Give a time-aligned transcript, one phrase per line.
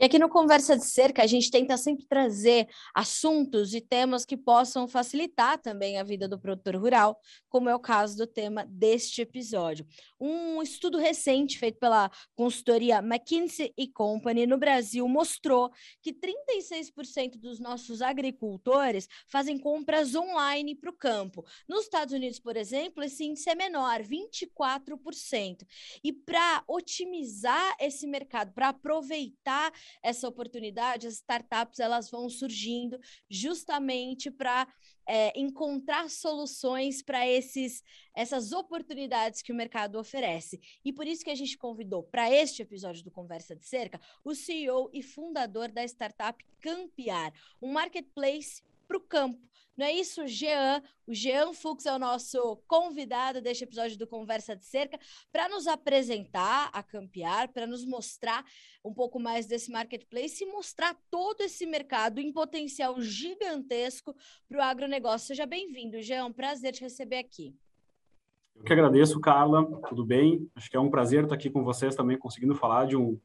[0.00, 4.36] E aqui no Conversa de Cerca, a gente tenta sempre trazer assuntos e temas que
[4.36, 9.22] possam facilitar também a vida do produtor rural, como é o caso do tema deste
[9.22, 9.84] episódio.
[10.20, 15.68] Um estudo recente feito pela consultoria McKinsey Company no Brasil mostrou
[16.00, 21.44] que 36% dos nossos agricultores fazem compras online para o campo.
[21.68, 25.66] Nos Estados Unidos, por exemplo, esse índice é menor, 24%.
[26.04, 34.30] E para otimizar esse mercado, para aproveitar essa oportunidade, as startups elas vão surgindo justamente
[34.30, 34.66] para
[35.06, 37.82] é, encontrar soluções para esses
[38.14, 40.60] essas oportunidades que o mercado oferece.
[40.84, 44.34] E por isso que a gente convidou para este episódio do Conversa de Cerca o
[44.34, 47.32] CEO e fundador da startup Campear,
[47.62, 49.48] um marketplace para o campo.
[49.78, 50.82] Não é isso, Jean?
[51.06, 54.98] O Jean Fux é o nosso convidado deste episódio do Conversa de Cerca
[55.30, 58.44] para nos apresentar a Campear, para nos mostrar
[58.84, 64.16] um pouco mais desse marketplace e mostrar todo esse mercado em potencial gigantesco
[64.48, 65.28] para o agronegócio.
[65.28, 66.32] Seja bem-vindo, Jean.
[66.32, 67.54] Prazer te receber aqui.
[68.56, 69.64] Eu que agradeço, Carla.
[69.88, 70.50] Tudo bem?
[70.56, 73.16] Acho que é um prazer estar aqui com vocês também, conseguindo falar de um,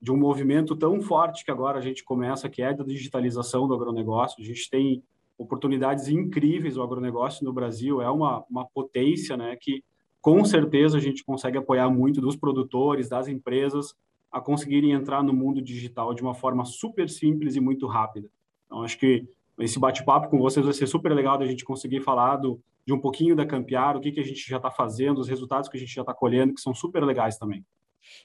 [0.00, 3.74] de um movimento tão forte que agora a gente começa, que é da digitalização do
[3.74, 4.42] agronegócio.
[4.42, 5.00] A gente tem
[5.38, 9.82] oportunidades incríveis o agronegócio no Brasil é uma, uma potência, né, que
[10.20, 13.94] com certeza a gente consegue apoiar muito dos produtores, das empresas
[14.30, 18.28] a conseguirem entrar no mundo digital de uma forma super simples e muito rápida.
[18.66, 22.36] Então acho que esse bate-papo com vocês vai ser super legal da gente conseguir falar
[22.36, 25.28] do, de um pouquinho da Campear, o que, que a gente já está fazendo, os
[25.28, 27.64] resultados que a gente já está colhendo, que são super legais também.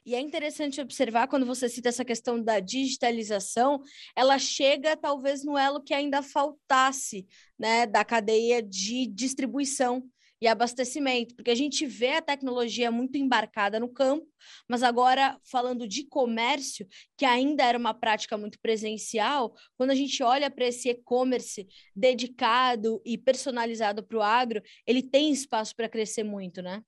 [0.05, 3.81] E é interessante observar quando você cita essa questão da digitalização,
[4.15, 10.03] ela chega talvez no elo que ainda faltasse, né, da cadeia de distribuição
[10.39, 14.27] e abastecimento, porque a gente vê a tecnologia muito embarcada no campo,
[14.67, 20.21] mas agora falando de comércio, que ainda era uma prática muito presencial, quando a gente
[20.21, 26.23] olha para esse e-commerce dedicado e personalizado para o agro, ele tem espaço para crescer
[26.23, 26.83] muito, né?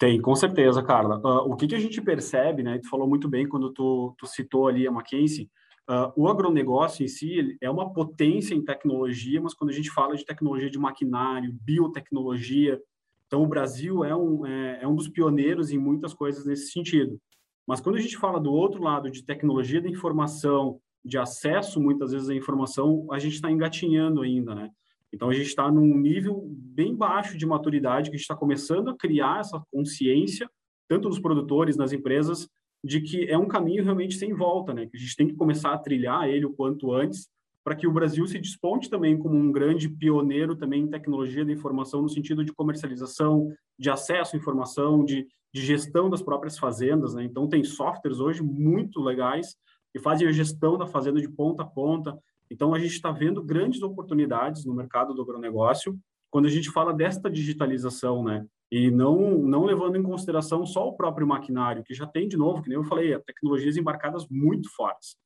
[0.00, 1.18] Tem, com certeza, Carla.
[1.18, 2.78] Uh, o que, que a gente percebe, né?
[2.78, 5.50] Tu falou muito bem quando tu, tu citou ali a Mackenzie.
[5.86, 10.16] Uh, o agronegócio em si é uma potência em tecnologia, mas quando a gente fala
[10.16, 12.80] de tecnologia de maquinário, biotecnologia,
[13.26, 17.20] então o Brasil é um, é, é um dos pioneiros em muitas coisas nesse sentido.
[17.66, 22.12] Mas quando a gente fala do outro lado de tecnologia da informação, de acesso muitas
[22.12, 24.70] vezes à informação, a gente está engatinhando ainda, né?
[25.12, 28.90] Então, a gente está num nível bem baixo de maturidade, que a gente está começando
[28.90, 30.48] a criar essa consciência,
[30.88, 32.48] tanto dos produtores, nas empresas,
[32.82, 34.86] de que é um caminho realmente sem volta, né?
[34.86, 37.28] Que a gente tem que começar a trilhar ele o quanto antes,
[37.62, 41.52] para que o Brasil se desponte também como um grande pioneiro também em tecnologia da
[41.52, 47.14] informação, no sentido de comercialização, de acesso à informação, de, de gestão das próprias fazendas,
[47.14, 47.24] né?
[47.24, 49.56] Então, tem softwares hoje muito legais
[49.92, 52.16] que fazem a gestão da fazenda de ponta a ponta,
[52.50, 55.96] então, a gente está vendo grandes oportunidades no mercado do agronegócio
[56.30, 58.46] quando a gente fala desta digitalização, né?
[58.70, 62.62] E não, não levando em consideração só o próprio maquinário, que já tem, de novo,
[62.62, 65.16] que nem eu falei, tecnologias embarcadas muito fortes.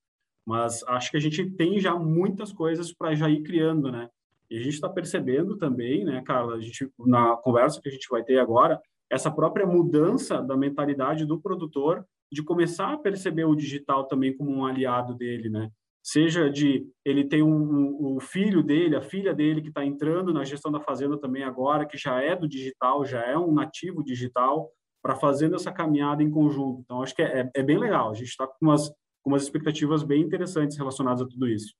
[0.46, 4.08] Mas acho que a gente tem já muitas coisas para já ir criando, né?
[4.50, 8.08] E a gente está percebendo também, né, Carla, a gente, na conversa que a gente
[8.10, 8.80] vai ter agora,
[9.10, 14.50] essa própria mudança da mentalidade do produtor de começar a perceber o digital também como
[14.50, 15.70] um aliado dele, né?
[16.04, 20.34] Seja de ele tem um, um, o filho dele, a filha dele que está entrando
[20.34, 24.04] na gestão da fazenda também agora, que já é do digital, já é um nativo
[24.04, 24.70] digital,
[25.02, 26.82] para fazendo essa caminhada em conjunto.
[26.82, 28.10] Então, acho que é, é, é bem legal.
[28.10, 28.88] A gente está com umas,
[29.22, 31.74] com umas expectativas bem interessantes relacionadas a tudo isso.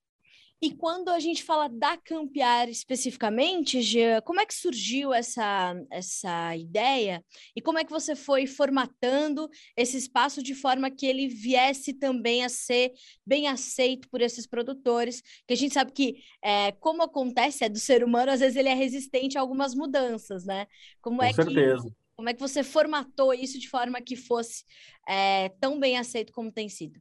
[0.65, 6.55] E quando a gente fala da Campear especificamente, Gia, como é que surgiu essa, essa
[6.55, 7.23] ideia
[7.55, 12.43] e como é que você foi formatando esse espaço de forma que ele viesse também
[12.43, 12.91] a ser
[13.23, 15.21] bem aceito por esses produtores?
[15.47, 18.69] Que a gente sabe que, é, como acontece, é do ser humano, às vezes ele
[18.69, 20.65] é resistente a algumas mudanças, né?
[20.99, 21.83] Como Com é certeza.
[21.83, 24.63] Que, como é que você formatou isso de forma que fosse
[25.07, 26.99] é, tão bem aceito como tem sido?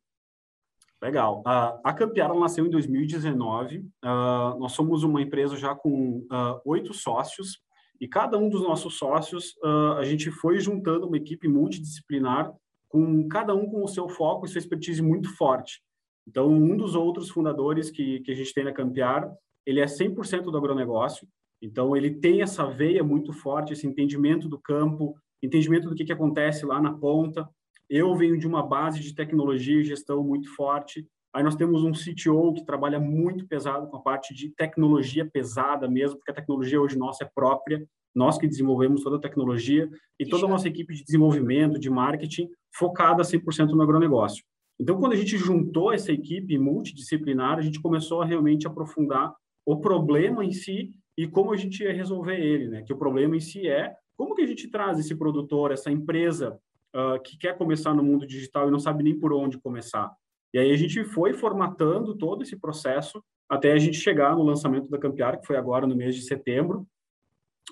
[1.05, 1.41] Legal.
[1.41, 3.79] Uh, a Campiara nasceu em 2019.
[3.79, 7.59] Uh, ah, nós somos uma empresa já com ah, oito sócios
[8.01, 9.55] e cada um dos nossos sócios
[9.99, 12.53] a gente foi juntando uma equipe multidisciplinar
[12.89, 15.81] com cada um com o seu foco e sua expertise muito forte.
[16.27, 19.31] Então, um dos outros fundadores que, que a gente tem na Campiar,
[19.65, 21.29] ele é 100% do agronegócio.
[21.63, 26.13] Então, ele tem essa veia muito forte, esse entendimento do campo, entendimento do que, que
[26.13, 27.49] acontece lá na ponta.
[27.89, 31.07] Eu venho de uma base de tecnologia e gestão muito forte.
[31.35, 35.89] Aí nós temos um CTO que trabalha muito pesado com a parte de tecnologia pesada
[35.89, 40.25] mesmo, porque a tecnologia hoje nossa é própria, nós que desenvolvemos toda a tecnologia e
[40.25, 44.45] toda a nossa equipe de desenvolvimento, de marketing, focada 100% no agronegócio.
[44.79, 49.35] Então, quando a gente juntou essa equipe multidisciplinar, a gente começou a realmente aprofundar
[49.67, 52.83] o problema em si e como a gente ia resolver ele, né?
[52.83, 56.59] Que o problema em si é como que a gente traz esse produtor, essa empresa
[56.95, 60.15] uh, que quer começar no mundo digital e não sabe nem por onde começar.
[60.53, 64.89] E aí a gente foi formatando todo esse processo até a gente chegar no lançamento
[64.89, 66.87] da Campear, que foi agora no mês de setembro,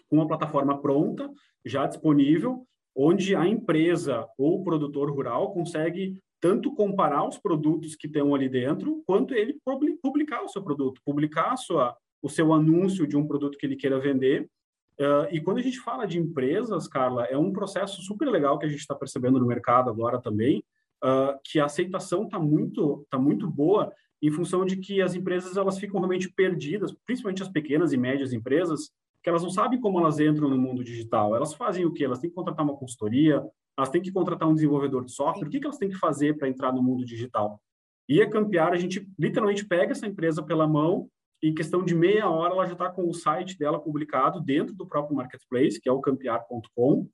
[0.09, 1.31] com uma plataforma pronta,
[1.65, 8.09] já disponível, onde a empresa ou o produtor rural consegue tanto comparar os produtos que
[8.09, 9.57] estão ali dentro, quanto ele
[10.03, 14.01] publicar o seu produto, publicar sua, o seu anúncio de um produto que ele queira
[14.01, 14.51] vender.
[15.01, 18.67] Uh, e quando a gente fala de empresas, Carla, é um processo super legal que
[18.67, 20.63] a gente está percebendo no mercado agora também,
[21.03, 23.93] uh, que a aceitação está muito, tá muito boa
[24.23, 28.33] em função de que as empresas elas ficam realmente perdidas, principalmente as pequenas e médias
[28.33, 28.93] empresas,
[29.23, 31.35] que elas não sabem como elas entram no mundo digital.
[31.35, 32.05] Elas fazem o quê?
[32.05, 33.45] Elas têm que contratar uma consultoria,
[33.77, 35.47] elas têm que contratar um desenvolvedor de software.
[35.47, 37.61] O que, que elas têm que fazer para entrar no mundo digital?
[38.09, 41.09] E a Campear, a gente literalmente pega essa empresa pela mão
[41.43, 44.87] em questão de meia hora ela já está com o site dela publicado dentro do
[44.87, 47.09] próprio marketplace, que é o campear.com.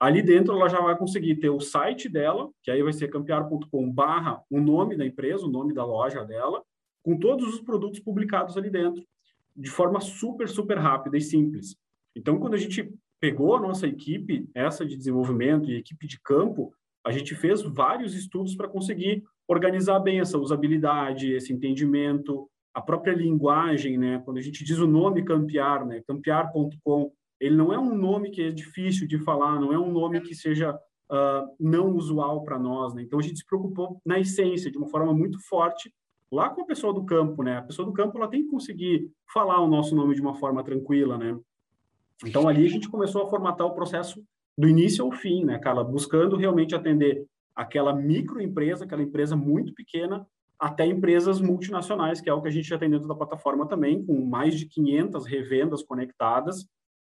[0.00, 3.90] Ali dentro ela já vai conseguir ter o site dela, que aí vai ser campear.com
[3.90, 6.62] barra o nome da empresa, o nome da loja dela,
[7.02, 9.04] com todos os produtos publicados ali dentro
[9.56, 11.76] de forma super, super rápida e simples.
[12.16, 16.72] Então, quando a gente pegou a nossa equipe, essa de desenvolvimento e equipe de campo,
[17.04, 23.14] a gente fez vários estudos para conseguir organizar bem essa usabilidade, esse entendimento, a própria
[23.14, 24.20] linguagem, né?
[24.24, 26.02] Quando a gente diz o nome Campear, né?
[26.06, 30.20] Campear.com, ele não é um nome que é difícil de falar, não é um nome
[30.20, 33.02] que seja uh, não usual para nós, né?
[33.02, 35.92] Então a gente se preocupou na essência, de uma forma muito forte,
[36.32, 37.58] lá com a pessoa do campo, né?
[37.58, 40.64] A pessoa do campo ela tem que conseguir falar o nosso nome de uma forma
[40.64, 41.38] tranquila, né?
[42.24, 44.22] Então ali a gente começou a formatar o processo
[44.56, 45.84] do início ao fim, né, Carla?
[45.84, 47.24] Buscando realmente atender
[47.54, 50.26] aquela microempresa, aquela empresa muito pequena,
[50.58, 54.04] até empresas multinacionais, que é o que a gente já tem dentro da plataforma também,
[54.04, 56.62] com mais de 500 revendas conectadas,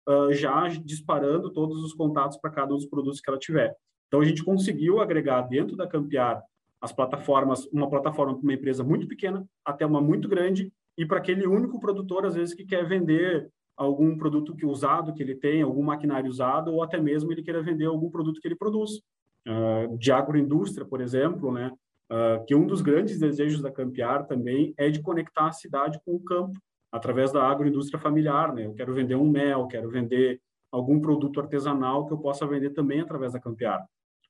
[0.08, 3.74] uh, já disparando todos os contatos para cada um dos produtos que ela tiver.
[4.08, 6.42] Então a gente conseguiu agregar dentro da Campear
[6.80, 11.18] as plataformas, uma plataforma para uma empresa muito pequena até uma muito grande e para
[11.18, 15.62] aquele único produtor às vezes que quer vender algum produto que usado que ele tem,
[15.62, 19.00] algum maquinário usado ou até mesmo ele queira vender algum produto que ele produz.
[19.48, 21.72] Uh, de agroindústria, por exemplo, né?
[22.10, 26.16] Uh, que um dos grandes desejos da Campear também é de conectar a cidade com
[26.16, 26.58] o campo
[26.90, 28.66] através da agroindústria familiar, né?
[28.66, 30.40] Eu quero vender um mel, quero vender
[30.72, 33.86] algum produto artesanal que eu possa vender também através da Campear.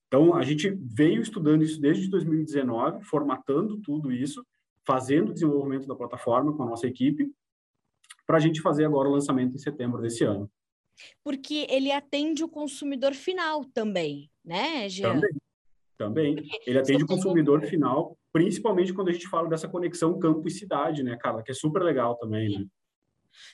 [0.07, 4.45] Então, a gente veio estudando isso desde 2019, formatando tudo isso,
[4.87, 7.31] fazendo o desenvolvimento da plataforma com a nossa equipe,
[8.27, 10.51] para a gente fazer agora o lançamento em setembro desse ano.
[11.23, 15.15] Porque ele atende o consumidor final também, né, Jean?
[15.15, 15.31] Também.
[16.01, 16.43] Também.
[16.67, 21.03] Ele atende o consumidor final, principalmente quando a gente fala dessa conexão campo e cidade,
[21.03, 21.43] né, Carla?
[21.43, 22.65] Que é super legal também, né?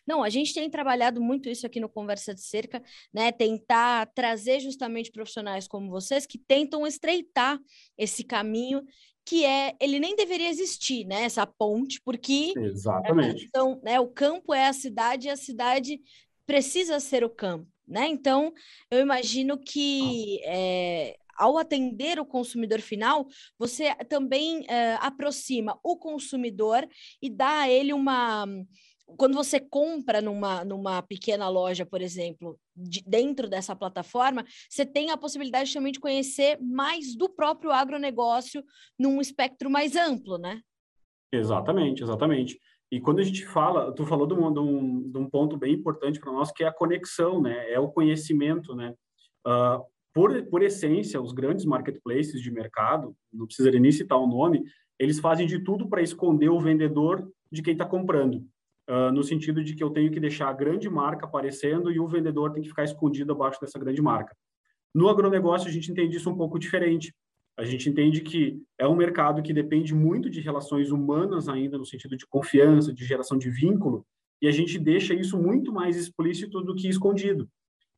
[0.06, 2.81] Não, a gente tem trabalhado muito isso aqui no Conversa de Cerca,
[3.12, 3.32] né?
[3.32, 7.58] Tentar trazer justamente profissionais como vocês que tentam estreitar
[7.98, 8.84] esse caminho
[9.25, 11.25] que é ele nem deveria existir, né?
[11.25, 13.46] Essa ponte, porque exatamente.
[13.46, 13.98] Então, né?
[13.98, 16.00] O campo é a cidade e a cidade
[16.46, 18.06] precisa ser o campo, né?
[18.06, 18.52] Então,
[18.88, 23.26] eu imagino que é, ao atender o consumidor final,
[23.58, 26.86] você também é, aproxima o consumidor
[27.22, 28.46] e dá a ele uma
[29.16, 35.10] quando você compra numa, numa pequena loja, por exemplo, de, dentro dessa plataforma, você tem
[35.10, 38.64] a possibilidade também de conhecer mais do próprio agronegócio
[38.98, 40.60] num espectro mais amplo, né?
[41.32, 42.58] Exatamente, exatamente.
[42.90, 45.74] E quando a gente fala, tu falou de um, de um, de um ponto bem
[45.74, 47.70] importante para nós, que é a conexão, né?
[47.70, 48.94] É o conhecimento, né?
[49.46, 49.84] Uh,
[50.17, 54.65] por, por essência, os grandes marketplaces de mercado, não precisaria nem citar o nome,
[54.99, 58.37] eles fazem de tudo para esconder o vendedor de quem está comprando
[58.89, 62.08] uh, no sentido de que eu tenho que deixar a grande marca aparecendo e o
[62.08, 64.35] vendedor tem que ficar escondido abaixo dessa grande marca.
[64.94, 67.15] No agronegócio, a gente entende isso um pouco diferente.
[67.55, 71.85] A gente entende que é um mercado que depende muito de relações humanas ainda, no
[71.85, 74.03] sentido de confiança, de geração de vínculo,
[74.41, 77.46] e a gente deixa isso muito mais explícito do que escondido.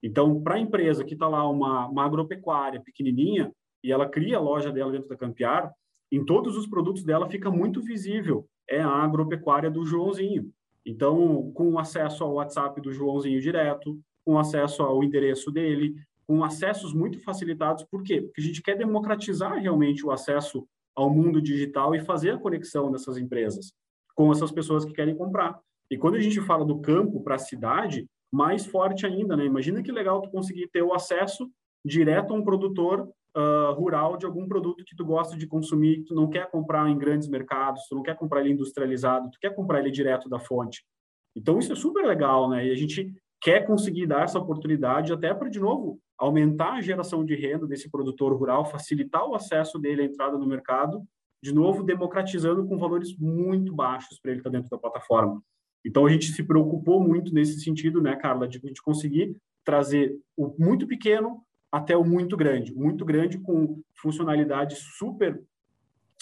[0.03, 3.53] Então, para a empresa que está lá, uma, uma agropecuária pequenininha,
[3.83, 5.73] e ela cria a loja dela dentro da Campear,
[6.11, 10.51] em todos os produtos dela fica muito visível, é a agropecuária do Joãozinho.
[10.85, 15.95] Então, com acesso ao WhatsApp do Joãozinho direto, com acesso ao endereço dele,
[16.27, 17.85] com acessos muito facilitados.
[17.85, 18.21] Por quê?
[18.21, 22.91] Porque a gente quer democratizar realmente o acesso ao mundo digital e fazer a conexão
[22.91, 23.73] dessas empresas
[24.15, 25.61] com essas pessoas que querem comprar.
[25.89, 29.45] E quando a gente fala do campo para a cidade, mais forte ainda, né?
[29.45, 31.51] Imagina que legal tu conseguir ter o acesso
[31.85, 36.15] direto a um produtor uh, rural de algum produto que tu gosta de consumir, tu
[36.15, 39.81] não quer comprar em grandes mercados, tu não quer comprar ele industrializado, tu quer comprar
[39.81, 40.85] ele direto da fonte.
[41.35, 42.67] Então isso é super legal, né?
[42.67, 47.25] E a gente quer conseguir dar essa oportunidade até para de novo aumentar a geração
[47.25, 51.07] de renda desse produtor rural, facilitar o acesso dele à entrada no mercado,
[51.41, 55.41] de novo democratizando com valores muito baixos para ele estar dentro da plataforma.
[55.89, 60.55] Então a gente se preocupou muito nesse sentido, né, Carla, de, de conseguir trazer o
[60.59, 61.43] muito pequeno
[61.73, 65.43] até o muito grande, o muito grande com funcionalidades super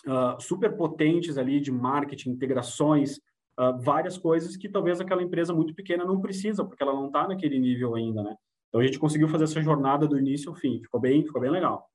[0.06, 3.18] uh, super potentes ali de marketing, integrações,
[3.58, 7.26] uh, várias coisas que talvez aquela empresa muito pequena não precisa, porque ela não está
[7.26, 8.36] naquele nível ainda, né?
[8.68, 11.50] Então a gente conseguiu fazer essa jornada do início ao fim, ficou bem, ficou bem
[11.50, 11.88] legal.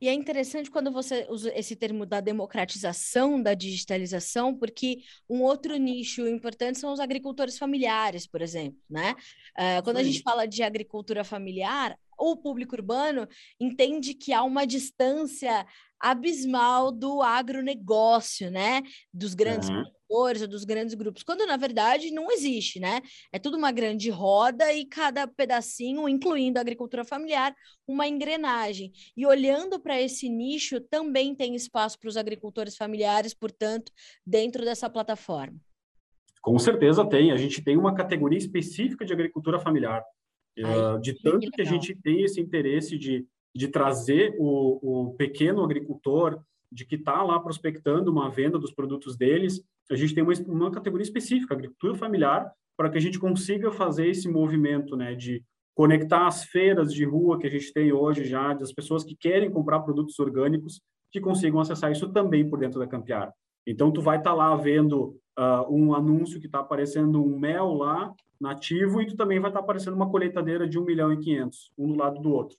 [0.00, 5.76] E é interessante quando você usa esse termo da democratização, da digitalização, porque um outro
[5.76, 9.16] nicho importante são os agricultores familiares, por exemplo, né?
[9.58, 13.28] Uh, quando a gente fala de agricultura familiar, o público urbano
[13.60, 15.66] entende que há uma distância
[16.00, 18.82] abismal do agronegócio, né?
[19.12, 19.82] Dos grandes uhum.
[19.82, 23.00] produtores ou dos grandes grupos, quando na verdade não existe, né?
[23.32, 27.54] É tudo uma grande roda e cada pedacinho, incluindo a agricultura familiar,
[27.86, 28.92] uma engrenagem.
[29.16, 33.92] E olhando para esse nicho, também tem espaço para os agricultores familiares, portanto,
[34.24, 35.58] dentro dessa plataforma.
[36.40, 37.32] Com certeza tem.
[37.32, 40.02] A gente tem uma categoria específica de agricultura familiar.
[40.64, 43.26] Ai, uh, de tanto que, que a gente tem esse interesse de
[43.58, 49.16] de trazer o, o pequeno agricultor, de que está lá prospectando uma venda dos produtos
[49.16, 49.60] deles,
[49.90, 54.06] a gente tem uma, uma categoria específica, agricultura familiar, para que a gente consiga fazer
[54.06, 55.42] esse movimento, né, de
[55.74, 59.50] conectar as feiras de rua que a gente tem hoje já, das pessoas que querem
[59.50, 63.32] comprar produtos orgânicos, que consigam acessar isso também por dentro da Campear.
[63.66, 67.72] Então, tu vai estar tá lá vendo uh, um anúncio que está aparecendo um mel
[67.72, 71.72] lá, nativo, e tu também vai estar aparecendo uma colheitadeira de 1 milhão e 500,
[71.76, 72.56] um do lado do outro.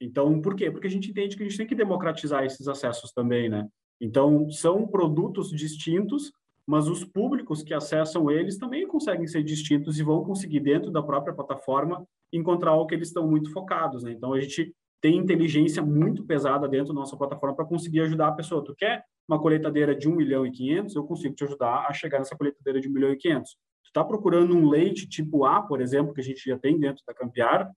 [0.00, 0.70] Então, por quê?
[0.70, 3.68] Porque a gente entende que a gente tem que democratizar esses acessos também, né?
[4.00, 6.32] Então, são produtos distintos,
[6.66, 11.02] mas os públicos que acessam eles também conseguem ser distintos e vão conseguir, dentro da
[11.02, 14.12] própria plataforma, encontrar o que eles estão muito focados, né?
[14.12, 18.32] Então, a gente tem inteligência muito pesada dentro da nossa plataforma para conseguir ajudar a
[18.32, 18.64] pessoa.
[18.64, 22.18] Tu quer uma colheitadeira de 1 milhão e 500, eu consigo te ajudar a chegar
[22.18, 23.56] nessa colheitadeira de 1 milhão e 500.
[23.82, 27.02] Tu está procurando um leite tipo A, por exemplo, que a gente já tem dentro
[27.06, 27.70] da Campear,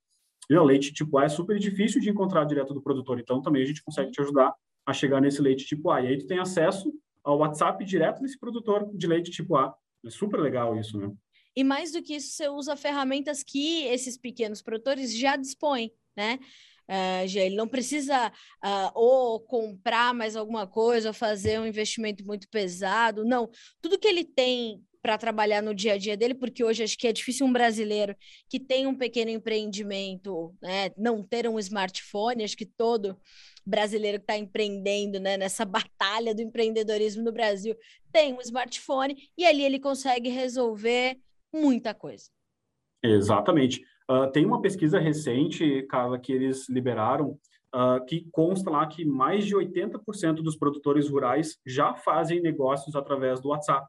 [0.49, 3.63] e o leite tipo A é super difícil de encontrar direto do produtor, então também
[3.63, 4.53] a gente consegue te ajudar
[4.85, 6.01] a chegar nesse leite tipo A.
[6.01, 6.93] E aí tu tem acesso
[7.23, 9.73] ao WhatsApp direto desse produtor de leite tipo A.
[10.05, 11.11] É super legal isso, né?
[11.55, 16.39] E mais do que isso, você usa ferramentas que esses pequenos produtores já dispõem, né?
[16.89, 22.49] Uh, ele não precisa uh, ou comprar mais alguma coisa, ou fazer um investimento muito
[22.49, 23.49] pesado, não.
[23.81, 27.05] Tudo que ele tem para trabalhar no dia a dia dele, porque hoje acho que
[27.05, 28.15] é difícil um brasileiro
[28.49, 32.41] que tem um pequeno empreendimento, né, não ter um smartphone.
[32.41, 33.17] Acho que todo
[33.65, 37.75] brasileiro que está empreendendo né, nessa batalha do empreendedorismo no Brasil
[38.13, 41.19] tem um smartphone e ali ele consegue resolver
[41.53, 42.29] muita coisa.
[43.03, 43.83] Exatamente.
[44.09, 47.37] Uh, tem uma pesquisa recente, Carla, que eles liberaram,
[47.75, 53.41] uh, que consta lá que mais de 80% dos produtores rurais já fazem negócios através
[53.41, 53.85] do WhatsApp.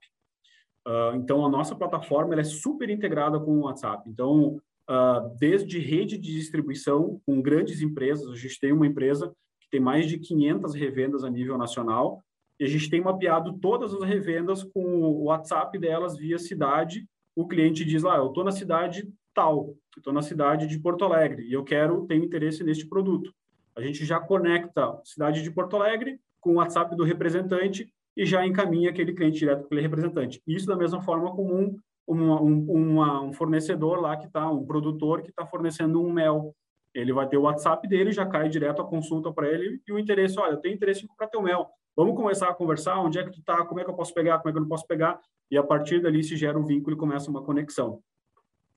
[0.86, 4.08] Uh, então, a nossa plataforma é super integrada com o WhatsApp.
[4.08, 9.70] Então, uh, desde rede de distribuição com grandes empresas, a gente tem uma empresa que
[9.70, 12.22] tem mais de 500 revendas a nível nacional,
[12.60, 17.06] e a gente tem mapeado todas as revendas com o WhatsApp delas via cidade.
[17.34, 21.42] O cliente diz lá, eu estou na cidade tal, estou na cidade de Porto Alegre
[21.42, 23.34] e eu quero ter interesse neste produto.
[23.74, 28.46] A gente já conecta cidade de Porto Alegre com o WhatsApp do representante e já
[28.46, 30.42] encaminha aquele cliente direto para aquele representante.
[30.46, 34.64] Isso da mesma forma como um, uma, um, uma, um fornecedor lá que está, um
[34.64, 36.54] produtor que está fornecendo um mel.
[36.94, 39.98] Ele vai ter o WhatsApp dele, já cai direto a consulta para ele e o
[39.98, 41.68] interesse, olha, eu tenho interesse em comprar teu mel.
[41.96, 44.38] Vamos começar a conversar, onde é que tu está, como é que eu posso pegar,
[44.38, 46.96] como é que eu não posso pegar, e a partir dali se gera um vínculo
[46.96, 48.00] e começa uma conexão.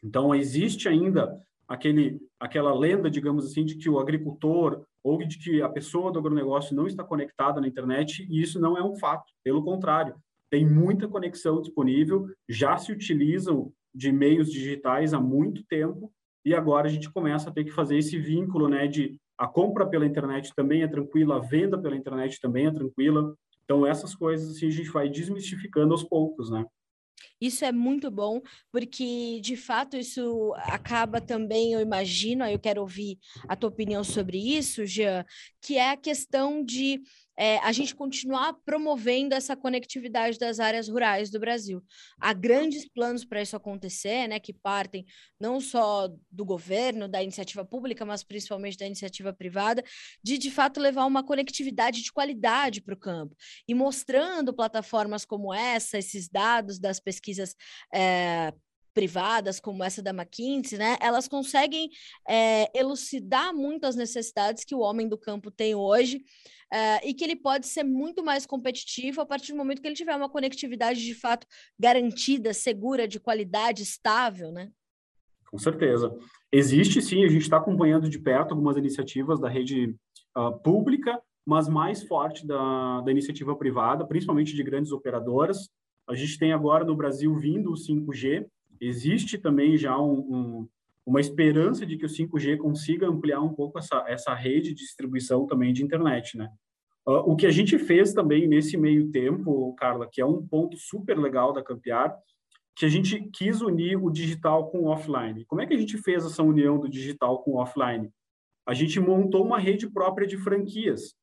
[0.04, 5.62] Então, existe ainda aquele, aquela lenda, digamos assim, de que o agricultor ou de que
[5.62, 9.32] a pessoa do agronegócio não está conectada na internet, e isso não é um fato.
[9.44, 10.16] Pelo contrário,
[10.50, 16.12] tem muita conexão disponível, já se utilizam de meios digitais há muito tempo,
[16.44, 19.86] e agora a gente começa a ter que fazer esse vínculo, né, de a compra
[19.86, 23.36] pela internet também é tranquila, a venda pela internet também é tranquila.
[23.64, 26.66] Então, essas coisas assim, a gente vai desmistificando aos poucos, né?
[27.40, 28.42] Isso é muito bom,
[28.72, 34.04] porque de fato isso acaba também, eu imagino, aí eu quero ouvir a tua opinião
[34.04, 35.26] sobre isso, Jean,
[35.62, 37.02] que é a questão de
[37.38, 41.84] é, a gente continuar promovendo essa conectividade das áreas rurais do Brasil.
[42.20, 45.06] Há grandes planos para isso acontecer, né, que partem
[45.40, 49.84] não só do governo, da iniciativa pública, mas principalmente da iniciativa privada,
[50.24, 53.36] de de fato levar uma conectividade de qualidade para o campo
[53.68, 57.27] e mostrando plataformas como essa, esses dados das pesquisas
[57.94, 58.54] é,
[58.94, 61.90] privadas, como essa da McKinsey, né, elas conseguem
[62.28, 66.24] é, elucidar muito as necessidades que o homem do campo tem hoje
[66.74, 69.96] é, e que ele pode ser muito mais competitivo a partir do momento que ele
[69.96, 71.46] tiver uma conectividade de fato
[71.80, 74.72] garantida, segura, de qualidade, estável, né?
[75.50, 76.12] Com certeza.
[76.52, 79.96] Existe sim, a gente está acompanhando de perto algumas iniciativas da rede
[80.36, 85.70] uh, pública, mas mais forte da, da iniciativa privada, principalmente de grandes operadoras.
[86.08, 88.46] A gente tem agora no Brasil vindo o 5G,
[88.80, 90.68] existe também já um, um,
[91.06, 95.46] uma esperança de que o 5G consiga ampliar um pouco essa, essa rede de distribuição
[95.46, 96.50] também de internet, né?
[97.06, 100.76] Uh, o que a gente fez também nesse meio tempo, Carla, que é um ponto
[100.78, 102.18] super legal da Campear,
[102.76, 105.46] que a gente quis unir o digital com o offline.
[105.46, 108.12] Como é que a gente fez essa união do digital com o offline?
[108.66, 111.16] A gente montou uma rede própria de franquias.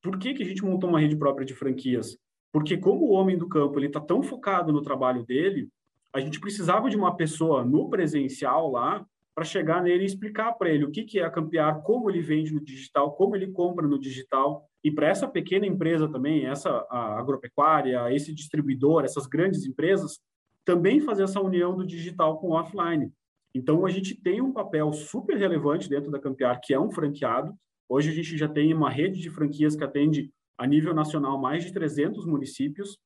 [0.00, 2.18] Por que, que a gente montou uma rede própria de franquias?
[2.54, 5.68] Porque como o homem do campo ele está tão focado no trabalho dele,
[6.12, 10.70] a gente precisava de uma pessoa no presencial lá para chegar nele e explicar para
[10.70, 13.88] ele o que, que é a Campear, como ele vende no digital, como ele compra
[13.88, 14.68] no digital.
[14.84, 20.20] E para essa pequena empresa também, essa agropecuária, esse distribuidor, essas grandes empresas,
[20.64, 23.10] também fazer essa união do digital com o offline.
[23.52, 27.52] Então, a gente tem um papel super relevante dentro da Campear, que é um franqueado.
[27.88, 31.64] Hoje, a gente já tem uma rede de franquias que atende a nível nacional mais
[31.64, 32.98] de 300 municípios.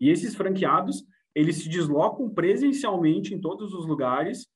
[0.00, 4.46] E esses franqueados, eles se deslocam presencialmente em todos os lugares,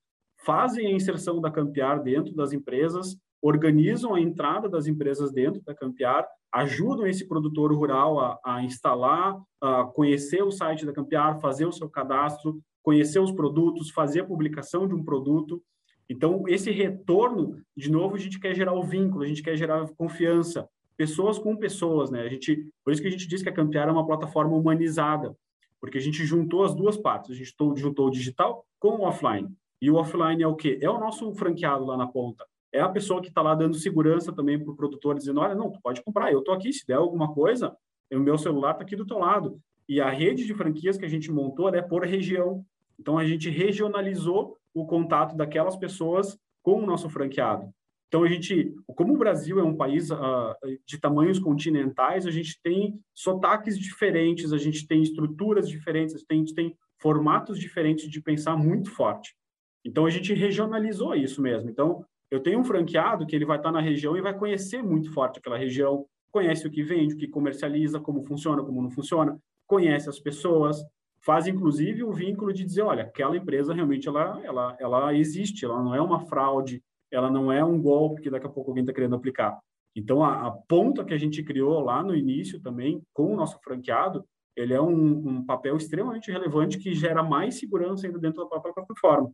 [0.45, 5.75] fazem a inserção da Campear dentro das empresas, organizam a entrada das empresas dentro da
[5.75, 11.67] Campear, ajudam esse produtor rural a, a instalar, a conhecer o site da Campear, fazer
[11.67, 15.63] o seu cadastro, conhecer os produtos, fazer a publicação de um produto.
[16.09, 19.89] Então, esse retorno, de novo, a gente quer gerar o vínculo, a gente quer gerar
[19.95, 22.23] confiança, pessoas com pessoas, né?
[22.23, 25.37] A gente, por isso que a gente diz que a Campear é uma plataforma humanizada,
[25.81, 27.31] porque a gente juntou as duas partes.
[27.31, 29.49] A gente juntou o digital com o offline.
[29.81, 30.79] E o offline é o quê?
[30.81, 32.47] É o nosso franqueado lá na ponta.
[32.73, 35.71] É a pessoa que está lá dando segurança também para o produtor, dizendo, olha, não,
[35.71, 37.77] tu pode comprar, eu estou aqui, se der alguma coisa,
[38.11, 39.61] o meu celular está aqui do teu lado.
[39.88, 42.64] E a rede de franquias que a gente montou é por região.
[42.99, 47.69] Então, a gente regionalizou o contato daquelas pessoas com o nosso franqueado.
[48.12, 50.55] Então, a gente, como o Brasil é um país uh,
[50.87, 56.55] de tamanhos continentais, a gente tem sotaques diferentes, a gente tem estruturas diferentes, a gente
[56.55, 59.35] tem formatos diferentes de pensar muito forte.
[59.83, 61.70] Então, a gente regionalizou isso mesmo.
[61.70, 65.11] Então, eu tenho um franqueado que ele vai estar na região e vai conhecer muito
[65.11, 69.40] forte aquela região, conhece o que vende, o que comercializa, como funciona, como não funciona,
[69.66, 70.85] conhece as pessoas,
[71.25, 75.83] faz inclusive o vínculo de dizer, olha, aquela empresa realmente ela, ela, ela existe, ela
[75.83, 78.92] não é uma fraude, ela não é um golpe que daqui a pouco alguém está
[78.92, 79.59] querendo aplicar.
[79.94, 83.59] Então, a, a, ponta que a gente criou lá no início também, com o nosso
[83.62, 88.48] franqueado, ele é um, um papel extremamente relevante que gera mais segurança ainda dentro da
[88.48, 89.33] própria plataforma.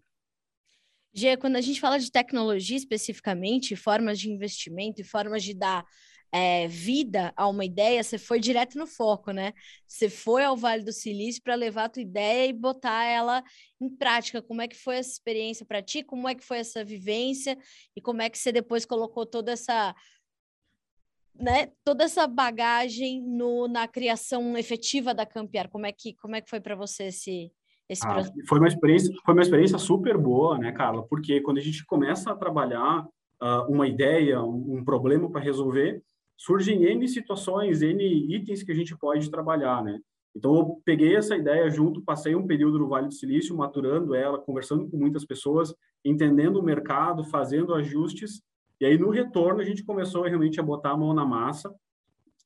[1.13, 5.85] Gê, quando a gente fala de tecnologia especificamente, formas de investimento e formas de dar
[6.31, 9.53] é, vida a uma ideia, você foi direto no foco, né?
[9.87, 13.43] Você foi ao Vale do Silício para levar a tua ideia e botar ela
[13.81, 14.43] em prática.
[14.43, 16.03] Como é que foi essa experiência para ti?
[16.03, 17.57] Como é que foi essa vivência?
[17.97, 19.95] E como é que você depois colocou toda essa
[21.35, 25.69] né, toda essa bagagem no, na criação efetiva da Campear?
[25.69, 27.51] Como é que como é que foi para você esse
[27.89, 31.07] esse ah, foi uma experiência foi uma experiência super boa, né, Carla?
[31.07, 33.07] Porque quando a gente começa a trabalhar
[33.43, 36.03] uh, uma ideia, um, um problema para resolver,
[36.39, 38.03] surgem N situações, N
[38.35, 40.01] itens que a gente pode trabalhar, né?
[40.35, 44.39] Então, eu peguei essa ideia junto, passei um período no Vale do Silício, maturando ela,
[44.39, 45.75] conversando com muitas pessoas,
[46.05, 48.41] entendendo o mercado, fazendo ajustes,
[48.81, 51.75] e aí, no retorno, a gente começou realmente a botar a mão na massa,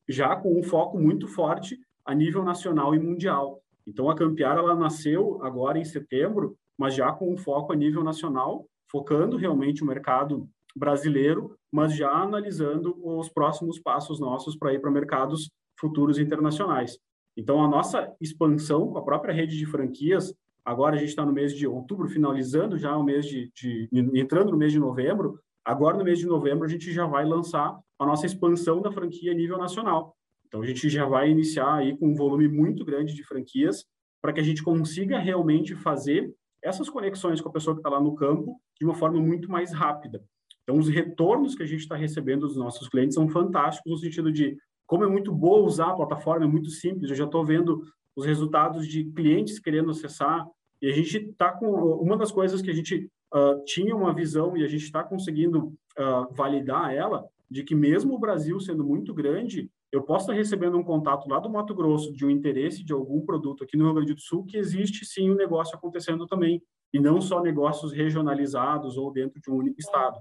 [0.09, 3.63] já com um foco muito forte a nível nacional e mundial.
[3.87, 8.03] Então, a Campear, ela nasceu agora em setembro, mas já com um foco a nível
[8.03, 14.81] nacional, focando realmente o mercado brasileiro, mas já analisando os próximos passos nossos para ir
[14.81, 16.99] para mercados futuros internacionais.
[17.37, 21.33] Então, a nossa expansão com a própria rede de franquias, agora a gente está no
[21.33, 25.97] mês de outubro, finalizando já o mês de, de, entrando no mês de novembro, agora
[25.97, 29.35] no mês de novembro a gente já vai lançar a nossa expansão da franquia a
[29.35, 30.15] nível nacional.
[30.47, 33.87] Então, a gente já vai iniciar aí com um volume muito grande de franquias,
[34.21, 36.33] para que a gente consiga realmente fazer
[36.63, 39.73] essas conexões com a pessoa que está lá no campo de uma forma muito mais
[39.73, 40.23] rápida.
[40.63, 44.31] Então, os retornos que a gente está recebendo dos nossos clientes são fantásticos no sentido
[44.31, 47.11] de como é muito boa usar a plataforma, é muito simples.
[47.11, 47.83] Eu já estou vendo
[48.15, 50.47] os resultados de clientes querendo acessar
[50.81, 54.57] e a gente está com uma das coisas que a gente uh, tinha uma visão
[54.57, 59.15] e a gente está conseguindo uh, validar ela de que mesmo o Brasil sendo muito
[59.15, 62.93] grande, eu posso estar recebendo um contato lá do Mato Grosso de um interesse de
[62.93, 66.63] algum produto aqui no Rio Grande do Sul, que existe sim um negócio acontecendo também,
[66.93, 70.19] e não só negócios regionalizados ou dentro de um único estado.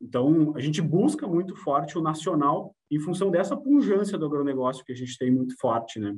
[0.00, 4.92] Então, a gente busca muito forte o nacional em função dessa pungência do agronegócio que
[4.92, 6.14] a gente tem muito forte, né?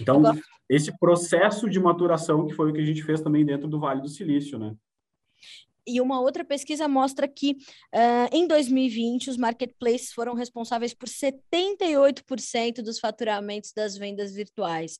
[0.00, 0.22] Então,
[0.68, 4.02] esse processo de maturação que foi o que a gente fez também dentro do Vale
[4.02, 4.74] do Silício, né?
[5.86, 7.52] E uma outra pesquisa mostra que
[7.94, 14.98] uh, em 2020 os marketplaces foram responsáveis por 78% dos faturamentos das vendas virtuais.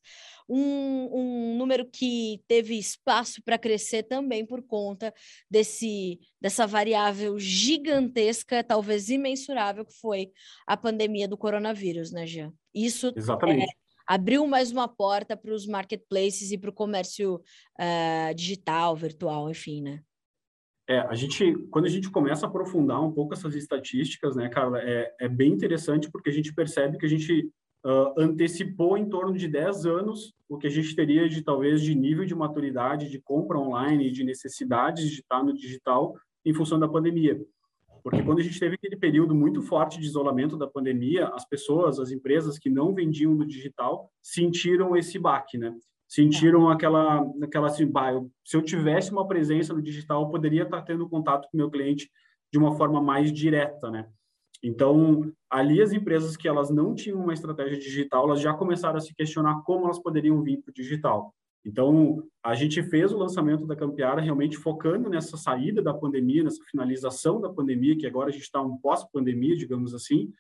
[0.49, 5.14] Um, um número que teve espaço para crescer também por conta
[5.49, 10.31] desse, dessa variável gigantesca, talvez imensurável, que foi
[10.66, 12.53] a pandemia do coronavírus, né, Jean?
[12.75, 13.64] Isso Exatamente.
[13.64, 13.66] É,
[14.07, 19.83] abriu mais uma porta para os marketplaces e para o comércio uh, digital, virtual, enfim,
[19.83, 20.03] né?
[20.90, 24.81] É, a gente, quando a gente começa a aprofundar um pouco essas estatísticas, né, Carla,
[24.81, 27.48] é, é bem interessante porque a gente percebe que a gente
[27.87, 31.94] uh, antecipou em torno de 10 anos o que a gente teria de talvez de
[31.94, 36.88] nível de maturidade de compra online, de necessidades de estar no digital em função da
[36.88, 37.40] pandemia.
[38.03, 42.00] Porque quando a gente teve aquele período muito forte de isolamento da pandemia, as pessoas,
[42.00, 45.72] as empresas que não vendiam no digital sentiram esse baque, né?
[46.11, 50.64] Sentiram aquela, aquela assim, bah, eu, se eu tivesse uma presença no digital, eu poderia
[50.64, 52.11] estar tendo contato com meu cliente
[52.53, 54.09] de uma forma mais direta, né?
[54.61, 59.01] Então, ali as empresas que elas não tinham uma estratégia digital, elas já começaram a
[59.01, 61.33] se questionar como elas poderiam vir para o digital.
[61.64, 66.62] Então, a gente fez o lançamento da Campeara realmente focando nessa saída da pandemia, nessa
[66.64, 70.33] finalização da pandemia, que agora a gente está um pós-pandemia, digamos assim,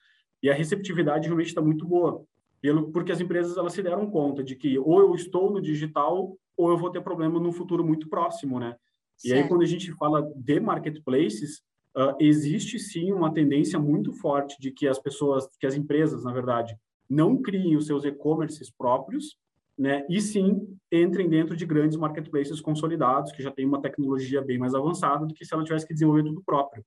[0.42, 2.24] e a receptividade realmente está muito boa
[2.60, 6.36] pelo, porque as empresas elas se deram conta de que ou eu estou no digital
[6.56, 8.76] ou eu vou ter problema no futuro muito próximo, né?
[9.16, 9.34] Certo.
[9.34, 11.62] E aí quando a gente fala de marketplaces,
[11.96, 16.32] uh, existe sim uma tendência muito forte de que as pessoas, que as empresas, na
[16.32, 16.76] verdade,
[17.08, 19.36] não criem os seus e-commerces próprios,
[19.76, 20.04] né?
[20.10, 24.74] E sim entrem dentro de grandes marketplaces consolidados que já têm uma tecnologia bem mais
[24.74, 26.84] avançada do que se ela tivesse que desenvolver tudo próprio.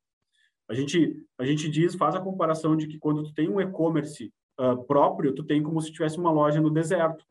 [0.70, 4.32] A gente a gente diz, faz a comparação de que quando tu tem um e-commerce
[4.60, 7.26] uh, próprio, tu tem como se tivesse uma loja no deserto.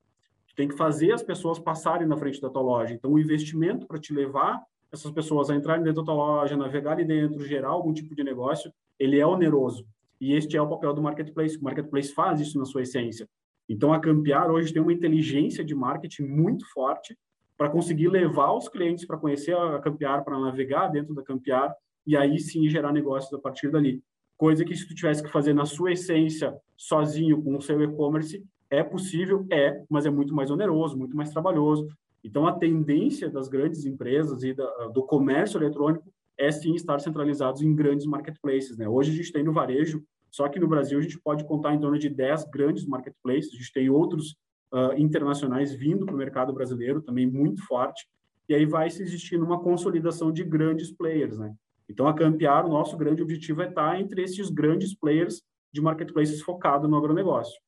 [0.48, 2.94] Tu tem que fazer as pessoas passarem na frente da tua loja.
[2.94, 6.92] Então, o investimento para te levar essas pessoas a entrarem dentro da tua loja, navegar
[6.92, 9.86] ali dentro, gerar algum tipo de negócio, ele é oneroso.
[10.20, 11.56] E este é o papel do marketplace.
[11.56, 13.28] O marketplace faz isso na sua essência.
[13.68, 17.16] Então, a Campear hoje tem uma inteligência de marketing muito forte
[17.56, 21.74] para conseguir levar os clientes para conhecer a Campear, para navegar dentro da Campear
[22.06, 24.02] e aí sim gerar negócios a partir dali
[24.36, 28.44] coisa que se tu tivesse que fazer na sua essência sozinho com o seu e-commerce
[28.70, 31.86] é possível, é, mas é muito mais oneroso, muito mais trabalhoso.
[32.24, 37.62] Então a tendência das grandes empresas e da, do comércio eletrônico é sim estar centralizados
[37.62, 38.88] em grandes marketplaces, né?
[38.88, 41.80] Hoje a gente tem no varejo, só que no Brasil a gente pode contar em
[41.80, 44.36] torno de 10 grandes marketplaces, a gente tem outros
[44.72, 48.08] uh, internacionais vindo para o mercado brasileiro também muito forte,
[48.48, 51.54] e aí vai se existindo uma consolidação de grandes players, né?
[51.92, 56.40] Então, a Campear, o nosso grande objetivo é estar entre esses grandes players de marketplaces
[56.40, 57.60] focado no agronegócio.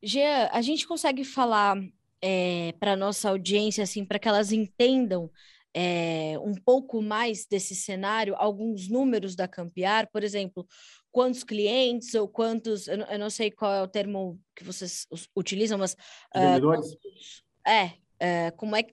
[0.00, 1.76] Jean, a gente consegue falar
[2.22, 5.28] é, para a nossa audiência, assim, para que elas entendam
[5.74, 10.64] é, um pouco mais desse cenário, alguns números da Campear, por exemplo,
[11.10, 15.08] quantos clientes ou quantos, eu não, eu não sei qual é o termo que vocês
[15.34, 15.96] utilizam, mas...
[16.32, 16.92] Ah, Vendedores?
[16.92, 18.84] Uh, é, é, como é,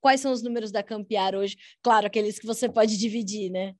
[0.00, 1.54] quais são os números da Campear hoje?
[1.82, 3.74] Claro, aqueles que você pode dividir, né?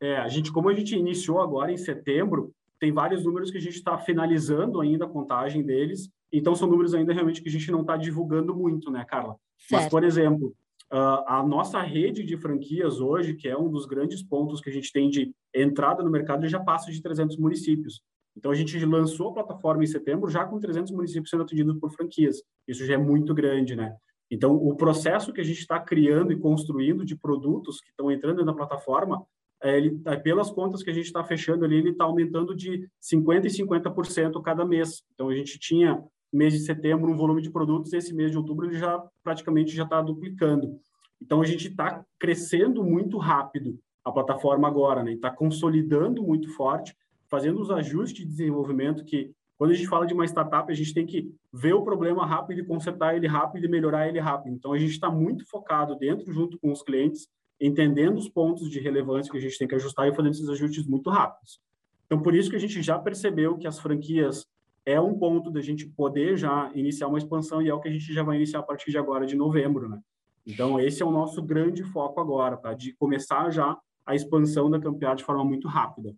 [0.00, 3.60] É, a gente, como a gente iniciou agora em setembro, tem vários números que a
[3.60, 7.70] gente está finalizando ainda a contagem deles, então são números ainda realmente que a gente
[7.70, 9.36] não está divulgando muito, né, Carla?
[9.58, 9.72] Certo.
[9.72, 10.54] Mas, por exemplo,
[10.92, 14.72] uh, a nossa rede de franquias hoje, que é um dos grandes pontos que a
[14.72, 18.02] gente tem de entrada no mercado, já passa de 300 municípios.
[18.36, 21.90] Então, a gente lançou a plataforma em setembro já com 300 municípios sendo atendidos por
[21.90, 22.42] franquias.
[22.68, 23.96] Isso já é muito grande, né?
[24.30, 28.44] Então, o processo que a gente está criando e construindo de produtos que estão entrando
[28.44, 29.24] na plataforma
[29.62, 33.44] ele, é, pelas contas que a gente está fechando ali, ele está aumentando de 50%
[33.44, 35.02] e 50% cada mês.
[35.14, 38.66] Então, a gente tinha, mês de setembro, um volume de produtos, esse mês de outubro
[38.66, 40.78] ele já praticamente já está duplicando.
[41.20, 45.14] Então, a gente está crescendo muito rápido a plataforma agora, né?
[45.14, 46.94] Está consolidando muito forte,
[47.28, 50.92] fazendo os ajustes de desenvolvimento que quando a gente fala de uma startup, a gente
[50.92, 54.54] tem que ver o problema rápido e consertar ele rápido e melhorar ele rápido.
[54.54, 57.26] Então, a gente está muito focado dentro, junto com os clientes,
[57.60, 60.86] entendendo os pontos de relevância que a gente tem que ajustar e fazendo esses ajustes
[60.86, 61.60] muito rápidos.
[62.06, 64.46] Então, por isso que a gente já percebeu que as franquias
[64.84, 67.92] é um ponto da gente poder já iniciar uma expansão e é o que a
[67.92, 70.00] gente já vai iniciar a partir de agora, de novembro, né?
[70.46, 72.72] Então, esse é o nosso grande foco agora, tá?
[72.72, 76.14] De começar já a expansão da Campear de forma muito rápida.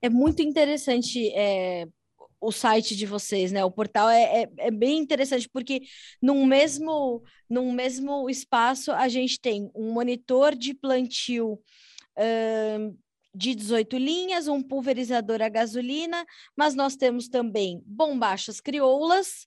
[0.00, 1.86] É muito interessante é,
[2.40, 3.64] o site de vocês, né?
[3.64, 5.82] O portal é, é, é, bem interessante, porque
[6.22, 12.98] num mesmo, num mesmo espaço a gente tem um monitor de plantio uh,
[13.34, 16.24] de 18 linhas, um pulverizador a gasolina,
[16.56, 19.46] mas nós temos também bombachas crioulas,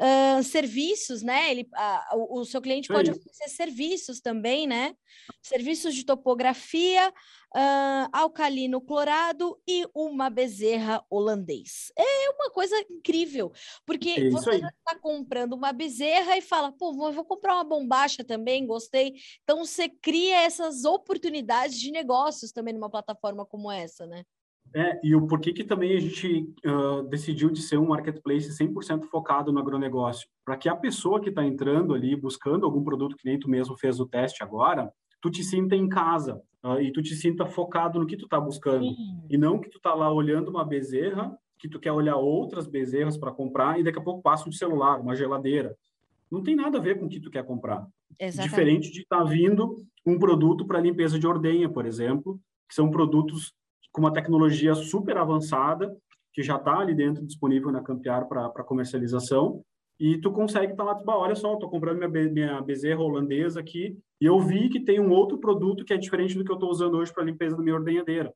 [0.00, 1.50] uh, serviços, né?
[1.50, 4.94] Ele, uh, o, o, seu cliente pode oferecer serviços também, né?
[5.42, 11.92] Serviços de topografia, uh, alcalino clorado e uma bezerra holandês.
[11.96, 13.52] É uma coisa incrível,
[13.86, 18.24] porque é você está comprando uma bezerra e fala, pô, vou, vou comprar uma bombacha
[18.24, 19.14] também, gostei.
[19.42, 24.24] Então você cria essas oportunidades de negócios também numa plataforma como essa, né?
[24.74, 29.04] É, e o porquê que também a gente uh, decidiu de ser um marketplace 100%
[29.04, 33.28] focado no agronegócio, para que a pessoa que está entrando ali buscando algum produto que
[33.28, 37.02] nem tu mesmo fez o teste agora, tu te sinta em casa uh, e tu
[37.02, 39.22] te sinta focado no que tu está buscando Sim.
[39.28, 43.16] e não que tu está lá olhando uma bezerra, que tu quer olhar outras bezerras
[43.16, 45.76] para comprar e daqui a pouco passa um celular, uma geladeira.
[46.30, 47.86] Não tem nada a ver com o que tu quer comprar.
[48.18, 48.50] Exatamente.
[48.50, 52.90] Diferente de estar tá vindo um produto para limpeza de ordenha, por exemplo, que são
[52.90, 53.52] produtos
[53.92, 55.94] com uma tecnologia super avançada,
[56.32, 59.62] que já está ali dentro disponível na Campear para comercialização,
[60.00, 63.60] e tu consegue estar tá lá, tipo, olha só, estou comprando minha, minha bezerra holandesa
[63.60, 66.56] aqui, e eu vi que tem um outro produto que é diferente do que eu
[66.56, 68.32] estou usando hoje para limpeza da minha ordenhadeira.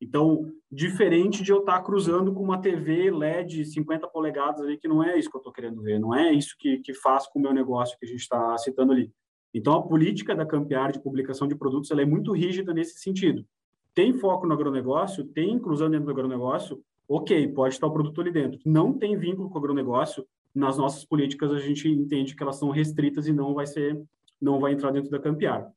[0.00, 4.88] Então, diferente de eu estar tá cruzando com uma TV LED 50 polegadas ali, que
[4.88, 7.38] não é isso que eu estou querendo ver, não é isso que, que faz com
[7.38, 9.12] o meu negócio que a gente está citando ali.
[9.52, 13.46] Então, a política da Campear de publicação de produtos ela é muito rígida nesse sentido
[13.94, 18.32] tem foco no agronegócio, tem inclusão dentro do agronegócio, ok, pode estar o produto ali
[18.32, 18.58] dentro.
[18.64, 22.70] Não tem vínculo com o agronegócio, nas nossas políticas a gente entende que elas são
[22.70, 24.00] restritas e não vai ser,
[24.40, 25.70] não vai entrar dentro da Campear.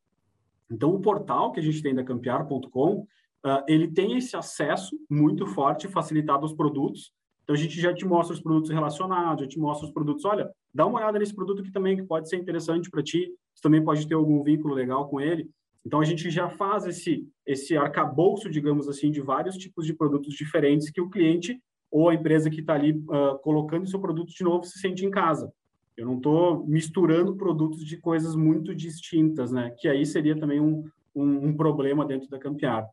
[0.69, 3.07] Então, o portal que a gente tem da campear.com, uh,
[3.43, 7.13] ah, ele tem esse acesso muito forte, facilitado aos produtos.
[7.43, 10.25] Então, a gente já te mostra os produtos relacionados, já te mostra os produtos.
[10.25, 13.33] Olha, dá uma olhada nesse produto aqui também, que pode ser interessante para ti.
[13.55, 15.49] Você também pode ter algum vínculo legal com ele.
[15.87, 20.33] Então, a gente já faz esse, esse arcabouço, digamos assim, de vários tipos de produtos
[20.33, 24.43] diferentes que o cliente ou a empresa que está ali uh, colocando seu produto de
[24.43, 25.49] novo se sente em casa.
[25.95, 29.73] Eu não estou misturando produtos de coisas muito distintas, né?
[29.79, 30.83] Que aí seria também um,
[31.15, 32.85] um, um, problema dentro da Campear.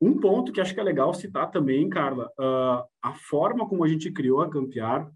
[0.00, 3.88] Um ponto que acho que é legal citar também, Carla, uh, a forma como a
[3.88, 5.08] gente criou a Campear,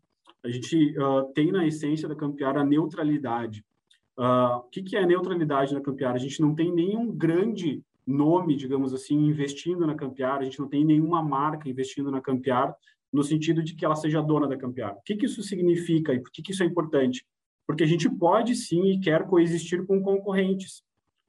[0.44, 3.64] a gente uh, tem na essência da Campear a neutralidade.
[4.16, 6.14] Uh, o que, que é neutralidade na Campear?
[6.14, 10.68] A gente não tem nenhum grande nome, digamos assim, investindo na Campear, a gente não
[10.68, 12.74] tem nenhuma marca investindo na Campear,
[13.12, 14.94] no sentido de que ela seja dona da Campear.
[14.94, 17.24] O que, que isso significa e por que, que isso é importante?
[17.66, 20.82] Porque a gente pode sim e quer coexistir com concorrentes.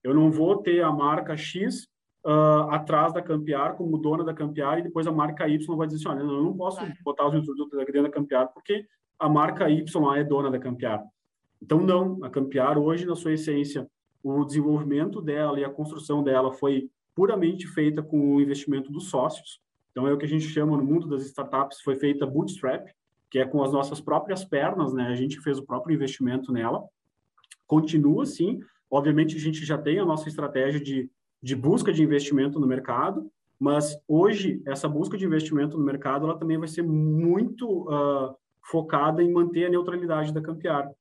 [0.04, 1.88] Eu não vou ter a marca X
[2.26, 6.00] uh, atrás da Campear como dona da Campear e depois a marca Y vai dizer
[6.00, 8.86] assim, olha, eu não posso botar os meus produtos dentro da Campear porque
[9.18, 11.04] a marca Y é dona da Campear.
[11.62, 13.88] Então, não, a Campear hoje, na sua essência,
[14.24, 19.62] o desenvolvimento dela e a construção dela foi puramente feita com o investimento dos sócios.
[19.92, 22.88] Então, é o que a gente chama no mundo das startups, foi feita bootstrap,
[23.30, 25.08] que é com as nossas próprias pernas, né?
[25.08, 26.84] A gente fez o próprio investimento nela.
[27.66, 31.10] Continua assim, obviamente a gente já tem a nossa estratégia de,
[31.42, 36.38] de busca de investimento no mercado, mas hoje essa busca de investimento no mercado ela
[36.38, 40.92] também vai ser muito uh, focada em manter a neutralidade da Campear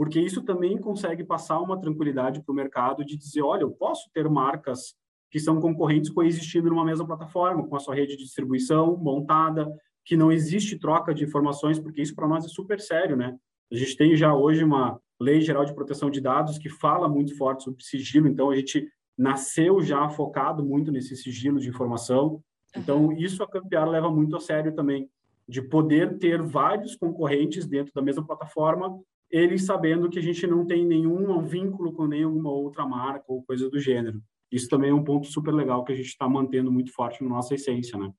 [0.00, 4.08] porque isso também consegue passar uma tranquilidade para o mercado de dizer, olha, eu posso
[4.14, 4.94] ter marcas
[5.30, 9.70] que são concorrentes coexistindo numa mesma plataforma, com a sua rede de distribuição montada,
[10.02, 13.36] que não existe troca de informações, porque isso para nós é super sério, né?
[13.70, 17.36] A gente tem já hoje uma lei geral de proteção de dados que fala muito
[17.36, 22.42] forte sobre sigilo, então a gente nasceu já focado muito nesse sigilo de informação.
[22.74, 25.10] Então, isso a Campear leva muito a sério também,
[25.46, 28.98] de poder ter vários concorrentes dentro da mesma plataforma
[29.30, 33.68] eles sabendo que a gente não tem nenhum vínculo com nenhuma outra marca ou coisa
[33.70, 34.22] do gênero.
[34.50, 37.30] Isso também é um ponto super legal que a gente está mantendo muito forte na
[37.30, 38.12] nossa essência, né?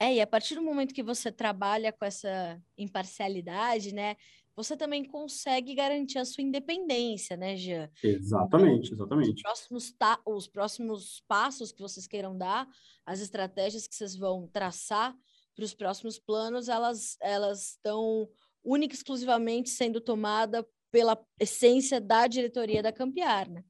[0.00, 4.16] É, e a partir do momento que você trabalha com essa imparcialidade, né,
[4.56, 7.88] você também consegue garantir a sua independência, né, Jean?
[8.02, 9.34] Exatamente, exatamente.
[9.36, 12.68] Os próximos, ta os próximos passos que vocês queiram dar,
[13.06, 15.14] as estratégias que vocês vão traçar,
[15.54, 18.28] para os próximos planos, elas elas estão
[18.64, 23.62] única e exclusivamente sendo tomada pela essência da diretoria da Campiar, né?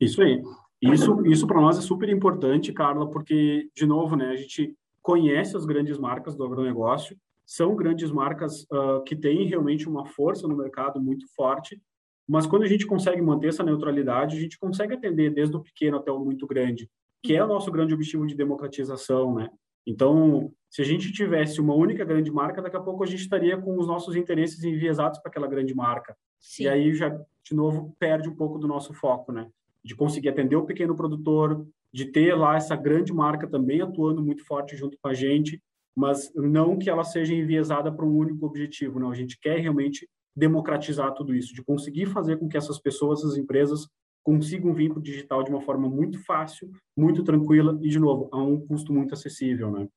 [0.00, 0.42] Isso aí.
[0.80, 5.54] Isso, isso para nós é super importante, Carla, porque, de novo, né, a gente conhece
[5.54, 10.56] as grandes marcas do agronegócio, são grandes marcas uh, que têm realmente uma força no
[10.56, 11.80] mercado muito forte,
[12.26, 15.98] mas quando a gente consegue manter essa neutralidade, a gente consegue atender desde o pequeno
[15.98, 16.88] até o muito grande,
[17.22, 19.50] que é o nosso grande objetivo de democratização, né?
[19.86, 23.56] Então, se a gente tivesse uma única grande marca, daqui a pouco a gente estaria
[23.56, 26.16] com os nossos interesses enviesados para aquela grande marca.
[26.38, 26.64] Sim.
[26.64, 29.48] E aí já, de novo, perde um pouco do nosso foco, né?
[29.82, 34.44] De conseguir atender o pequeno produtor, de ter lá essa grande marca também atuando muito
[34.44, 35.60] forte junto com a gente,
[35.96, 39.10] mas não que ela seja enviesada para um único objetivo, não.
[39.10, 43.36] A gente quer realmente democratizar tudo isso, de conseguir fazer com que essas pessoas, essas
[43.36, 43.88] empresas,
[44.30, 48.28] consigam vir para o digital de uma forma muito fácil, muito tranquila e, de novo,
[48.30, 49.88] a um custo muito acessível, né?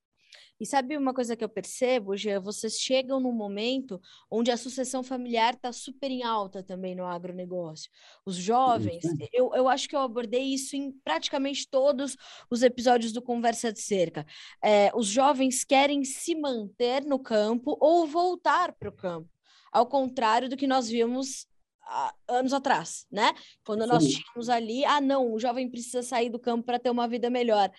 [0.59, 2.39] E sabe uma coisa que eu percebo, Jean?
[2.39, 3.99] Vocês chegam num momento
[4.31, 7.91] onde a sucessão familiar está super em alta também no agronegócio.
[8.25, 12.15] Os jovens, eu, eu acho que eu abordei isso em praticamente todos
[12.49, 14.25] os episódios do Conversa de Cerca.
[14.63, 19.29] É, os jovens querem se manter no campo ou voltar para o campo,
[19.71, 21.45] ao contrário do que nós vimos
[22.27, 23.33] anos atrás, né?
[23.65, 27.07] Quando nós tínhamos ali, ah, não, o jovem precisa sair do campo para ter uma
[27.07, 27.71] vida melhor.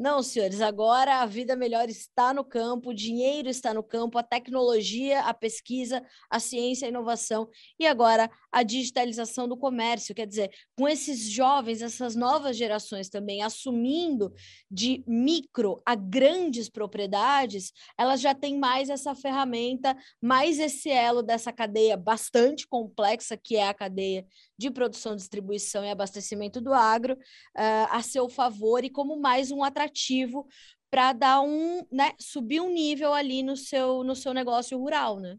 [0.00, 4.22] Não, senhores, agora a vida melhor está no campo, o dinheiro está no campo, a
[4.22, 7.46] tecnologia, a pesquisa, a ciência, a inovação
[7.78, 10.14] e agora a digitalização do comércio.
[10.14, 14.32] Quer dizer, com esses jovens, essas novas gerações também assumindo
[14.70, 21.52] de micro a grandes propriedades, elas já têm mais essa ferramenta, mais esse elo dessa
[21.52, 24.26] cadeia bastante complexa que é a cadeia
[24.60, 29.64] de produção, distribuição e abastecimento do agro uh, a seu favor e como mais um
[29.64, 30.46] atrativo
[30.90, 35.38] para dar um, né, subir um nível ali no seu, no seu negócio rural, né?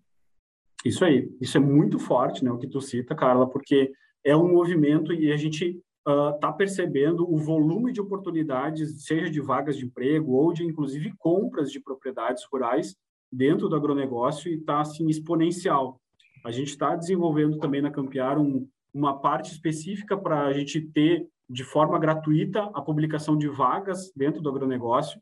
[0.84, 3.92] Isso aí, isso é muito forte, né, o que tu cita, Carla, porque
[4.26, 9.40] é um movimento e a gente está uh, percebendo o volume de oportunidades, seja de
[9.40, 12.96] vagas de emprego ou de, inclusive, compras de propriedades rurais
[13.32, 16.02] dentro do agronegócio e está, assim, exponencial.
[16.44, 21.28] A gente está desenvolvendo também na Campear um, uma parte específica para a gente ter
[21.50, 25.22] de forma gratuita a publicação de vagas dentro do agronegócio,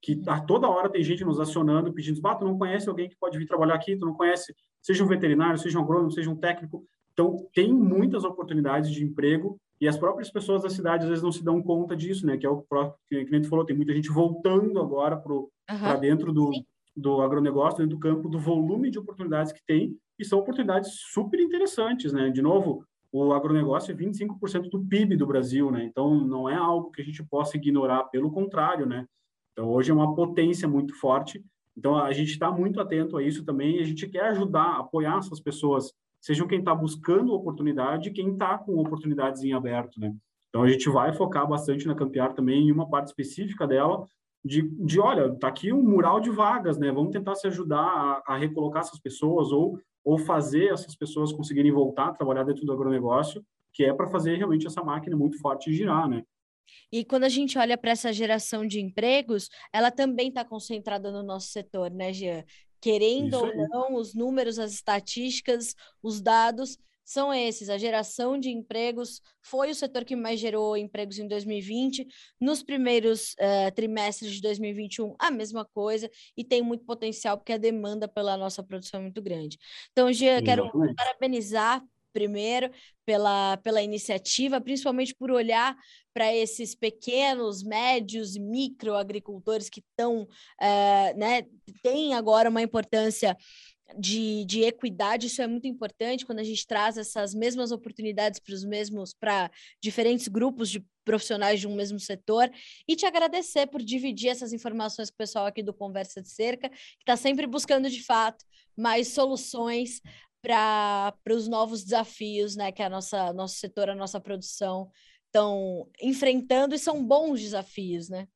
[0.00, 3.16] que a toda hora tem gente nos acionando, pedindo, ah, tu não conhece alguém que
[3.16, 6.36] pode vir trabalhar aqui, tu não conhece, seja um veterinário, seja um agrônomo, seja um
[6.36, 6.84] técnico.
[7.12, 11.32] Então, tem muitas oportunidades de emprego e as próprias pessoas da cidade às vezes não
[11.32, 12.36] se dão conta disso, né?
[12.36, 16.00] Que é o próprio que a gente falou, tem muita gente voltando agora para uhum.
[16.00, 16.50] dentro do,
[16.96, 21.40] do agronegócio, dentro do campo, do volume de oportunidades que tem, e são oportunidades super
[21.40, 22.30] interessantes, né?
[22.30, 25.84] De novo, o agronegócio é 25% do PIB do Brasil, né?
[25.84, 29.06] Então, não é algo que a gente possa ignorar, pelo contrário, né?
[29.52, 31.44] Então, hoje é uma potência muito forte.
[31.76, 35.40] Então, a gente está muito atento a isso também a gente quer ajudar, apoiar essas
[35.40, 40.14] pessoas, sejam quem está buscando oportunidade quem está com oportunidades em aberto, né?
[40.48, 44.04] Então, a gente vai focar bastante na Campear também em uma parte específica dela,
[44.44, 46.90] de, de olha, está aqui um mural de vagas, né?
[46.90, 51.70] Vamos tentar se ajudar a, a recolocar essas pessoas ou ou fazer essas pessoas conseguirem
[51.70, 53.44] voltar a trabalhar dentro do agronegócio,
[53.74, 56.24] que é para fazer realmente essa máquina muito forte girar, né?
[56.90, 61.22] E quando a gente olha para essa geração de empregos, ela também está concentrada no
[61.22, 62.42] nosso setor, né, Jean?
[62.80, 67.70] Querendo ou não, os números, as estatísticas, os dados são esses.
[67.70, 72.06] A geração de empregos foi o setor que mais gerou empregos em 2020.
[72.38, 77.56] Nos primeiros uh, trimestres de 2021, a mesma coisa, e tem muito potencial, porque a
[77.56, 79.58] demanda pela nossa produção é muito grande.
[79.90, 82.70] Então, Gia, quero parabenizar primeiro
[83.06, 85.74] pela, pela iniciativa, principalmente por olhar
[86.12, 91.44] para esses pequenos, médios e micro agricultores que estão, uh, né,
[91.82, 93.34] têm agora uma importância
[93.96, 98.54] de, de equidade, isso é muito importante quando a gente traz essas mesmas oportunidades para
[98.54, 99.50] os mesmos, para
[99.82, 102.50] diferentes grupos de profissionais de um mesmo setor,
[102.86, 106.68] e te agradecer por dividir essas informações com o pessoal aqui do Conversa de Cerca,
[106.68, 108.44] que está sempre buscando de fato
[108.76, 110.02] mais soluções
[110.42, 114.90] para os novos desafios né, que a nossa nosso setor, a nossa produção
[115.26, 118.26] estão enfrentando e são bons desafios, né?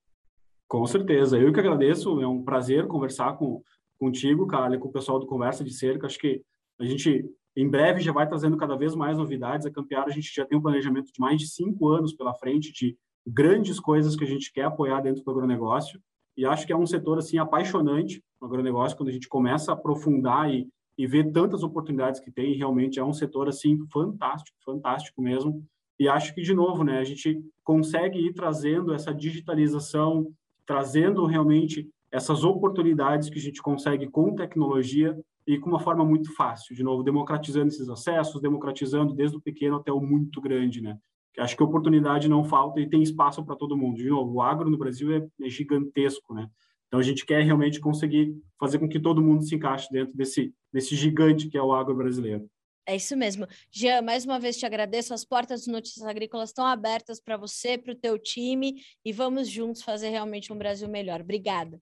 [0.68, 1.38] Com certeza.
[1.38, 3.62] Eu que agradeço, é um prazer conversar com
[4.02, 6.08] contigo, cara, com o pessoal do Conversa de Cerca.
[6.08, 6.42] Acho que
[6.76, 7.24] a gente,
[7.56, 9.64] em breve, já vai trazendo cada vez mais novidades.
[9.64, 12.72] A Campear, a gente já tem um planejamento de mais de cinco anos pela frente
[12.72, 16.00] de grandes coisas que a gente quer apoiar dentro do agronegócio.
[16.36, 19.74] E acho que é um setor, assim, apaixonante, o agronegócio, quando a gente começa a
[19.74, 22.56] aprofundar e, e ver tantas oportunidades que tem.
[22.56, 25.64] Realmente é um setor, assim, fantástico, fantástico mesmo.
[25.96, 30.32] E acho que, de novo, né, a gente consegue ir trazendo essa digitalização,
[30.66, 36.32] trazendo realmente essas oportunidades que a gente consegue com tecnologia e com uma forma muito
[36.34, 40.98] fácil, de novo, democratizando esses acessos, democratizando desde o pequeno até o muito grande, né?
[41.38, 43.96] Acho que oportunidade não falta e tem espaço para todo mundo.
[43.96, 46.46] De novo, o agro no Brasil é, é, gigantesco, né?
[46.86, 50.54] Então a gente quer realmente conseguir fazer com que todo mundo se encaixe dentro desse,
[50.70, 52.46] desse gigante que é o agro brasileiro.
[52.86, 53.46] É isso mesmo.
[53.70, 55.14] Jean, mais uma vez te agradeço.
[55.14, 59.48] As portas do Notícias Agrícolas estão abertas para você, para o teu time, e vamos
[59.48, 61.20] juntos fazer realmente um Brasil melhor.
[61.20, 61.80] Obrigada.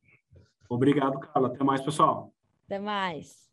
[0.71, 1.49] Obrigado, Carla.
[1.49, 2.33] Até mais, pessoal.
[2.65, 3.51] Até mais.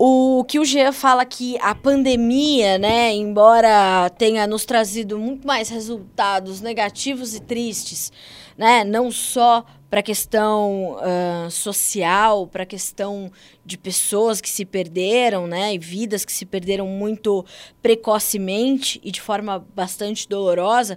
[0.00, 5.68] O que o Jean fala que a pandemia, né, embora tenha nos trazido muito mais
[5.68, 8.12] resultados negativos e tristes,
[8.56, 13.32] né, não só para a questão uh, social, para a questão
[13.64, 17.44] de pessoas que se perderam, né, e vidas que se perderam muito
[17.82, 20.96] precocemente e de forma bastante dolorosa.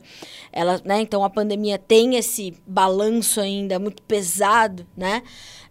[0.51, 5.23] Ela, né, então a pandemia tem esse balanço ainda muito pesado, né?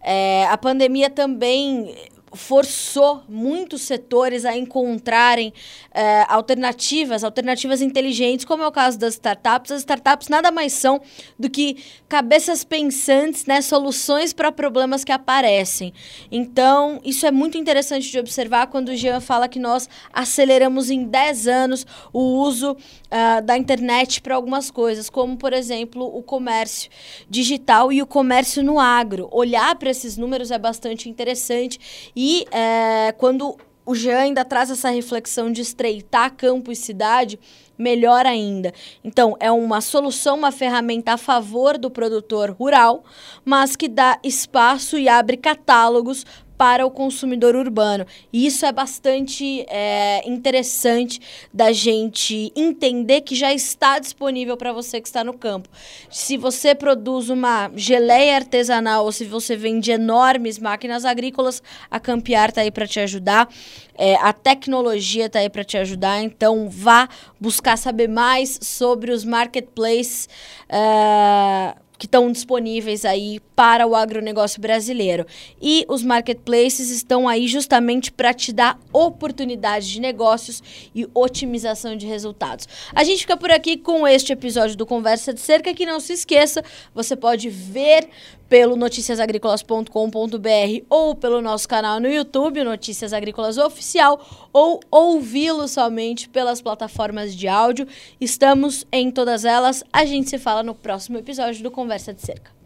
[0.03, 1.95] É, a pandemia também
[2.33, 5.53] forçou muitos setores a encontrarem
[5.93, 9.73] é, alternativas, alternativas inteligentes, como é o caso das startups.
[9.73, 11.01] As startups nada mais são
[11.39, 11.77] do que
[12.09, 15.93] cabeças pensantes, né, soluções para problemas que aparecem.
[16.31, 21.05] Então, isso é muito interessante de observar quando o Jean fala que nós aceleramos em
[21.05, 26.91] 10 anos o uso uh, da internet para algumas coisas, como, por exemplo, o comércio
[27.29, 29.29] digital e o comércio no agro.
[29.33, 31.79] Olhar para esses números é bastante interessante
[32.23, 33.57] e é, quando
[33.87, 37.41] o Jean ainda traz essa reflexão de estreitar campo e cidade,
[37.79, 38.75] melhor ainda.
[39.03, 43.05] Então, é uma solução, uma ferramenta a favor do produtor rural,
[43.43, 46.27] mas que dá espaço e abre catálogos
[46.61, 48.07] para o consumidor urbano.
[48.31, 51.19] E isso é bastante é, interessante
[51.51, 55.71] da gente entender que já está disponível para você que está no campo.
[56.11, 62.51] Se você produz uma geleia artesanal ou se você vende enormes máquinas agrícolas, a Campear
[62.51, 63.49] está aí para te ajudar.
[63.97, 67.09] É, a tecnologia está aí para te ajudar, então vá
[67.41, 70.29] buscar saber mais sobre os marketplaces.
[70.69, 75.27] Uh, que estão disponíveis aí para o agronegócio brasileiro.
[75.61, 80.63] E os marketplaces estão aí justamente para te dar oportunidades de negócios
[80.95, 82.67] e otimização de resultados.
[82.95, 86.15] A gente fica por aqui com este episódio do Conversa de Cerca, que não se
[86.15, 88.09] esqueça, você pode ver
[88.51, 94.21] pelo noticiasagricolas.com.br ou pelo nosso canal no YouTube, Notícias Agrícolas Oficial,
[94.53, 97.87] ou ouvi-lo somente pelas plataformas de áudio.
[98.21, 99.85] Estamos em todas elas.
[99.93, 102.60] A gente se fala no próximo episódio do Conversa de Cerca.